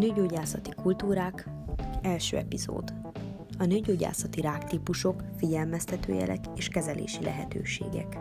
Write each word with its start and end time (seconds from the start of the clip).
Nőgyógyászati 0.00 0.70
kultúrák, 0.82 1.48
első 2.02 2.36
epizód. 2.36 2.94
A 3.58 3.64
nőgyógyászati 3.64 4.40
ráktípusok, 4.40 5.24
figyelmeztetőjelek 5.36 6.44
és 6.54 6.68
kezelési 6.68 7.24
lehetőségek. 7.24 8.18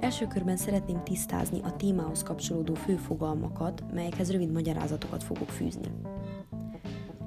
Első 0.00 0.26
körben 0.26 0.56
szeretném 0.56 1.02
tisztázni 1.02 1.60
a 1.62 1.76
témához 1.76 2.22
kapcsolódó 2.22 2.74
főfogalmakat, 2.74 3.84
melyekhez 3.94 4.30
rövid 4.30 4.52
magyarázatokat 4.52 5.22
fogok 5.22 5.48
fűzni. 5.48 5.90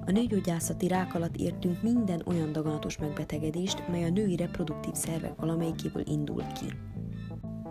A 0.05 0.11
nőgyógyászati 0.11 0.88
rák 0.88 1.16
alatt 1.16 1.36
értünk 1.36 1.82
minden 1.82 2.21
olyan 2.25 2.52
daganatos 2.52 2.98
megbetegedést, 2.98 3.88
mely 3.88 4.04
a 4.04 4.09
női 4.09 4.36
reproduktív 4.36 4.93
szervek 4.93 5.36
valamelyikéből 5.36 6.04
indul 6.05 6.43
ki. 6.43 6.66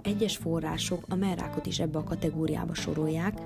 Egyes 0.02 0.36
források 0.36 1.04
a 1.09 1.14
merrákot 1.14 1.66
is 1.66 1.79
ebbe 1.79 1.98
a 1.98 2.05
kategóriába 2.05 2.75
sorolják, 2.75 3.41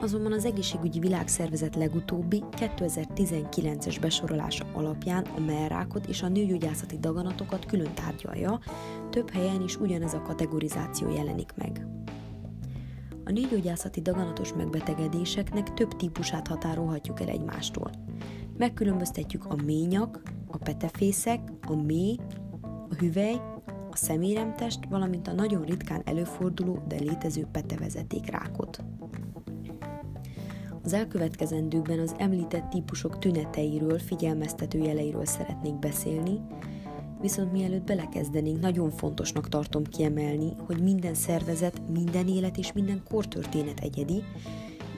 azonban 0.00 0.32
az 0.32 0.44
egészségügyi 0.44 0.98
világszervezet 0.98 1.76
legutóbbi 1.76 2.42
2019-es 2.50 3.96
besorolása 4.00 4.66
alapján 4.72 5.24
a 5.36 5.40
merrákot 5.40 6.06
és 6.06 6.22
a 6.22 6.28
nőgyógyászati 6.28 6.98
daganatokat 6.98 7.66
külön 7.66 7.94
tárgyalja, 7.94 8.60
több 9.10 9.30
helyen 9.30 9.62
is 9.62 9.76
ugyanez 9.76 10.14
a 10.14 10.22
kategorizáció 10.22 11.10
jelenik 11.10 11.50
meg. 11.56 11.86
A 13.24 13.30
nőgyógyászati 13.30 14.00
daganatos 14.00 14.52
megbetegedéseknek 14.52 15.74
több 15.74 15.96
típusát 15.96 16.48
határolhatjuk 16.48 17.20
el 17.20 17.28
egymástól. 17.28 17.90
Megkülönböztetjük 18.56 19.44
a 19.44 19.56
ményak, 19.64 20.22
a 20.46 20.56
petefészek, 20.56 21.40
a 21.66 21.74
mély, 21.74 22.16
a 22.90 22.94
hüvely, 22.94 23.40
a 23.90 23.96
szeméremtest, 23.96 24.78
valamint 24.88 25.28
a 25.28 25.32
nagyon 25.32 25.62
ritkán 25.62 26.02
előforduló, 26.04 26.82
de 26.88 26.96
létező 26.96 27.46
petevezetékrákot. 27.52 28.84
Az 30.84 30.92
elkövetkezendőkben 30.92 31.98
az 31.98 32.14
említett 32.18 32.70
típusok 32.70 33.18
tüneteiről, 33.18 33.98
figyelmeztető 33.98 34.78
jeleiről 34.78 35.24
szeretnék 35.24 35.78
beszélni, 35.78 36.40
viszont 37.20 37.52
mielőtt 37.52 37.84
belekezdenénk, 37.84 38.60
nagyon 38.60 38.90
fontosnak 38.90 39.48
tartom 39.48 39.84
kiemelni, 39.84 40.52
hogy 40.66 40.82
minden 40.82 41.14
szervezet, 41.14 41.82
minden 41.92 42.28
élet 42.28 42.56
és 42.56 42.72
minden 42.72 43.02
kortörténet 43.08 43.80
egyedi, 43.80 44.22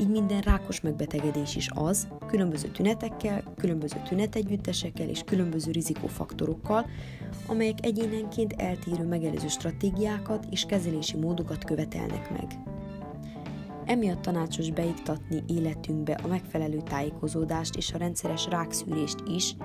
így 0.00 0.08
minden 0.08 0.40
rákos 0.40 0.80
megbetegedés 0.80 1.56
is 1.56 1.68
az, 1.74 2.08
különböző 2.26 2.68
tünetekkel, 2.68 3.42
különböző 3.56 3.96
tünetegyüttesekkel 4.08 5.08
és 5.08 5.22
különböző 5.22 5.70
rizikófaktorokkal, 5.70 6.86
amelyek 7.46 7.78
egyénenként 7.82 8.52
eltérő 8.52 9.04
megelőző 9.04 9.48
stratégiákat 9.48 10.46
és 10.50 10.64
kezelési 10.64 11.16
módokat 11.16 11.64
követelnek 11.64 12.30
meg. 12.30 12.75
Emiatt 13.86 14.22
tanácsos 14.22 14.70
beiktatni 14.70 15.42
életünkbe 15.46 16.12
a 16.22 16.26
megfelelő 16.26 16.80
tájékozódást 16.80 17.76
és 17.76 17.92
a 17.92 17.98
rendszeres 17.98 18.46
rákszűrést 18.46 19.22
is, 19.28 19.56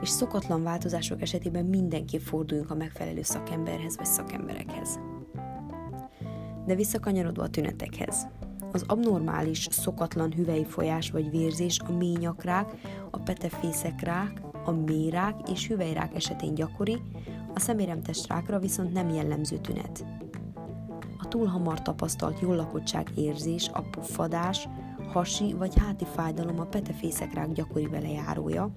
és 0.00 0.08
szokatlan 0.08 0.62
változások 0.62 1.22
esetében 1.22 1.64
mindenképp 1.64 2.20
forduljunk 2.20 2.70
a 2.70 2.74
megfelelő 2.74 3.22
szakemberhez 3.22 3.96
vagy 3.96 4.06
szakemberekhez. 4.06 4.98
De 6.66 6.74
visszakanyarodva 6.74 7.42
a 7.42 7.48
tünetekhez. 7.48 8.28
Az 8.72 8.84
abnormális, 8.86 9.68
szokatlan 9.70 10.32
hüvei 10.32 10.64
folyás 10.64 11.10
vagy 11.10 11.30
vérzés 11.30 11.78
a 11.78 11.92
ményakrák, 11.92 12.72
a 13.10 13.18
petefészekrák, 13.18 14.40
a 14.64 14.70
mérák 14.70 15.50
és 15.50 15.66
hüvelyrák 15.66 16.14
esetén 16.14 16.54
gyakori, 16.54 16.96
a 17.54 17.60
szeméremtestrákra 17.60 18.58
viszont 18.58 18.92
nem 18.92 19.08
jellemző 19.08 19.58
tünet 19.58 20.04
túl 21.24 21.46
hamar 21.46 21.82
tapasztalt 21.82 22.40
jollakottság 22.40 23.10
érzés, 23.14 23.70
a 23.72 23.80
puffadás, 23.80 24.68
hasi 25.12 25.54
vagy 25.54 25.78
háti 25.78 26.04
fájdalom 26.04 26.60
a 26.60 26.64
petefészekrák 26.64 27.52
gyakori 27.52 27.86
velejárója, 27.86 28.72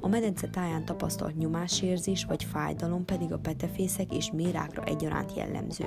a 0.00 0.08
medence 0.08 0.48
táján 0.48 0.84
tapasztalt 0.84 1.36
nyomásérzés 1.36 2.24
vagy 2.24 2.44
fájdalom 2.44 3.04
pedig 3.04 3.32
a 3.32 3.38
petefészek 3.38 4.14
és 4.14 4.30
mérákra 4.32 4.82
egyaránt 4.82 5.36
jellemző. 5.36 5.84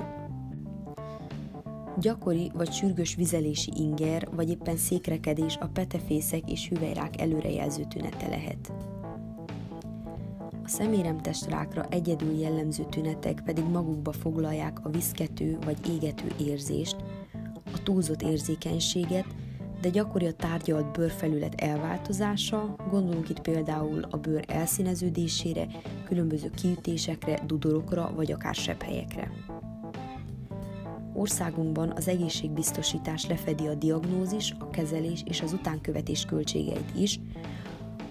Gyakori 1.99 2.51
vagy 2.53 2.71
sürgős 2.71 3.15
vizelési 3.15 3.71
inger 3.75 4.27
vagy 4.35 4.49
éppen 4.49 4.77
székrekedés 4.77 5.57
a 5.57 5.67
petefészek 5.67 6.51
és 6.51 6.67
hüvelyrák 6.67 7.21
előrejelző 7.21 7.83
tünete 7.89 8.27
lehet. 8.27 8.73
A 10.67 10.69
szeméremtestrákra 10.69 11.85
egyedül 11.89 12.39
jellemző 12.39 12.83
tünetek 12.89 13.41
pedig 13.45 13.63
magukba 13.63 14.11
foglalják 14.11 14.85
a 14.85 14.89
viszkető 14.89 15.57
vagy 15.65 15.77
égető 15.89 16.25
érzést, 16.39 16.95
a 17.73 17.83
túlzott 17.83 18.21
érzékenységet, 18.21 19.25
de 19.81 19.89
gyakori 19.89 20.25
a 20.25 20.33
tárgyalt 20.33 20.91
bőrfelület 20.91 21.53
elváltozása, 21.61 22.75
gondolunk 22.89 23.29
itt 23.29 23.41
például 23.41 24.03
a 24.09 24.17
bőr 24.17 24.43
elszíneződésére, 24.47 25.67
különböző 26.05 26.49
kiütésekre, 26.49 27.39
dudorokra 27.45 28.11
vagy 28.15 28.31
akár 28.31 28.55
sebhelyekre. 28.55 29.31
Országunkban 31.13 31.93
az 31.95 32.07
egészségbiztosítás 32.07 33.27
lefedi 33.27 33.67
a 33.67 33.75
diagnózis, 33.75 34.55
a 34.59 34.69
kezelés 34.69 35.23
és 35.25 35.41
az 35.41 35.53
utánkövetés 35.53 36.25
költségeit 36.25 36.91
is, 36.97 37.19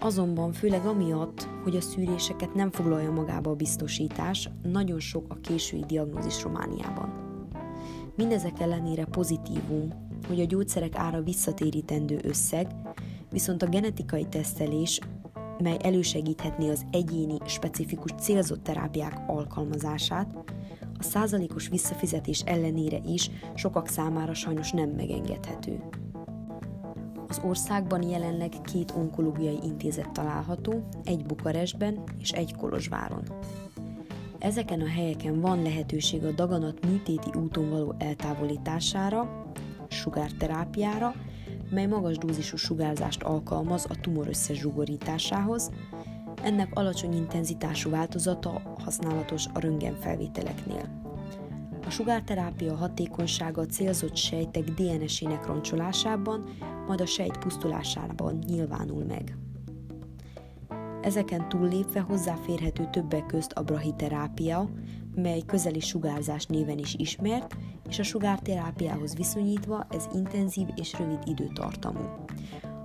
Azonban 0.07 0.53
főleg 0.53 0.87
amiatt, 0.87 1.49
hogy 1.63 1.77
a 1.77 1.81
szűréseket 1.81 2.55
nem 2.55 2.71
foglalja 2.71 3.11
magába 3.11 3.51
a 3.51 3.55
biztosítás, 3.55 4.51
nagyon 4.63 5.01
sok 5.01 5.25
a 5.29 5.41
késői 5.41 5.85
diagnózis 5.87 6.43
Romániában. 6.43 7.13
Mindezek 8.17 8.61
ellenére 8.61 9.05
pozitívum, 9.05 9.89
hogy 10.29 10.41
a 10.41 10.45
gyógyszerek 10.45 10.97
ára 10.97 11.23
visszatérítendő 11.23 12.21
összeg, 12.23 12.67
viszont 13.31 13.63
a 13.63 13.69
genetikai 13.69 14.25
tesztelés, 14.25 15.01
mely 15.59 15.77
elősegíthetné 15.83 16.71
az 16.71 16.87
egyéni, 16.91 17.37
specifikus 17.47 18.11
célzott 18.21 18.63
terápiák 18.63 19.21
alkalmazását, 19.27 20.35
a 20.99 21.03
százalékos 21.03 21.69
visszafizetés 21.69 22.41
ellenére 22.41 23.01
is 23.07 23.31
sokak 23.55 23.89
számára 23.89 24.35
sajnos 24.35 24.73
nem 24.73 24.89
megengedhető. 24.89 25.83
Az 27.37 27.43
országban 27.45 28.03
jelenleg 28.03 28.53
két 28.65 28.93
onkológiai 28.97 29.59
intézet 29.63 30.11
található, 30.11 30.89
egy 31.05 31.25
Bukarestben 31.25 32.03
és 32.19 32.31
egy 32.31 32.55
Kolozsváron. 32.55 33.23
Ezeken 34.39 34.81
a 34.81 34.89
helyeken 34.89 35.41
van 35.41 35.63
lehetőség 35.63 36.25
a 36.25 36.31
daganat 36.31 36.87
műtéti 36.87 37.31
úton 37.39 37.71
való 37.71 37.95
eltávolítására, 37.99 39.45
sugárterápiára, 39.89 41.15
mely 41.71 41.87
magas 41.87 42.19
dózisú 42.19 42.57
sugárzást 42.57 43.23
alkalmaz 43.23 43.87
a 43.89 44.01
tumor 44.01 44.29
összezsugorításához, 44.29 45.71
ennek 46.43 46.69
alacsony 46.75 47.15
intenzitású 47.15 47.91
változata 47.91 48.77
használatos 48.85 49.47
a 49.53 49.59
röntgenfelvételeknél. 49.59 51.05
A 51.87 51.91
sugárterápia 51.91 52.75
hatékonysága 52.75 53.61
a 53.61 53.67
célzott 53.67 54.17
sejtek 54.17 54.65
DNS-ének 54.65 55.47
roncsolásában, 55.47 56.45
majd 56.87 57.01
a 57.01 57.07
sejt 57.07 57.39
pusztulásában 57.39 58.39
nyilvánul 58.47 59.05
meg. 59.05 59.39
Ezeken 61.03 61.49
túllépve 61.49 62.01
hozzáférhető 62.01 62.89
többek 62.91 63.27
közt 63.27 63.53
a 63.53 63.63
brahiterápia, 63.63 64.69
mely 65.15 65.41
közeli 65.47 65.81
sugárzás 65.81 66.47
néven 66.47 66.79
is 66.79 66.95
ismert, 66.95 67.57
és 67.89 67.99
a 67.99 68.03
sugárterápiához 68.03 69.17
viszonyítva 69.17 69.87
ez 69.91 70.09
intenzív 70.15 70.67
és 70.75 70.99
rövid 70.99 71.23
időtartamú. 71.25 72.25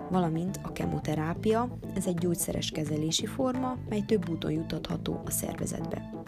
Valamint 0.10 0.60
a 0.64 0.72
kemoterápia, 0.72 1.78
ez 1.96 2.08
egy 2.08 2.18
gyógyszeres 2.18 2.72
kezelési 2.72 3.26
forma, 3.26 3.78
mely 3.90 4.02
több 4.02 4.30
úton 4.30 4.52
jutatható 4.52 5.22
a 5.26 5.32
szervezetbe 5.32 6.22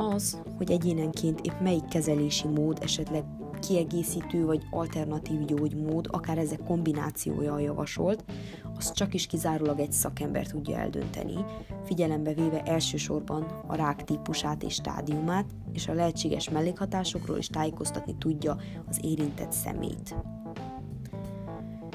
az, 0.00 0.42
hogy 0.56 0.70
egyénenként 0.70 1.40
épp 1.40 1.60
melyik 1.60 1.88
kezelési 1.88 2.48
mód, 2.48 2.78
esetleg 2.82 3.24
kiegészítő 3.60 4.44
vagy 4.44 4.62
alternatív 4.70 5.44
gyógymód, 5.44 6.06
akár 6.10 6.38
ezek 6.38 6.64
kombinációja 6.64 7.52
a 7.52 7.58
javasolt, 7.58 8.24
az 8.76 8.92
csak 8.92 9.14
is 9.14 9.26
kizárólag 9.26 9.78
egy 9.78 9.92
szakember 9.92 10.46
tudja 10.46 10.78
eldönteni, 10.78 11.44
figyelembe 11.84 12.34
véve 12.34 12.62
elsősorban 12.62 13.42
a 13.66 13.74
rák 13.74 14.04
típusát 14.04 14.62
és 14.62 14.74
stádiumát, 14.74 15.46
és 15.72 15.88
a 15.88 15.94
lehetséges 15.94 16.50
mellékhatásokról 16.50 17.38
is 17.38 17.46
tájékoztatni 17.46 18.14
tudja 18.18 18.56
az 18.88 18.98
érintett 19.02 19.52
szemét. 19.52 20.14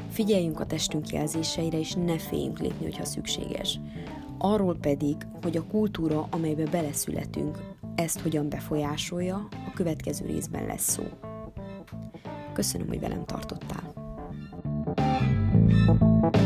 Figyeljünk 0.09 0.59
a 0.59 0.65
testünk 0.65 1.09
jelzéseire, 1.09 1.79
és 1.79 1.93
ne 1.93 2.17
féljünk 2.17 2.59
lépni, 2.59 2.85
hogyha 2.85 3.05
szükséges. 3.05 3.79
Arról 4.37 4.75
pedig, 4.75 5.15
hogy 5.41 5.57
a 5.57 5.67
kultúra, 5.67 6.27
amelybe 6.29 6.65
beleszületünk, 6.65 7.75
ezt 7.95 8.19
hogyan 8.19 8.49
befolyásolja, 8.49 9.47
a 9.67 9.73
következő 9.73 10.25
részben 10.25 10.65
lesz 10.65 10.89
szó. 10.89 11.03
Köszönöm, 12.55 12.87
hogy 12.87 12.99
velem 12.99 13.25
tartottál. 13.25 13.93
thank 15.85 16.35
you 16.35 16.44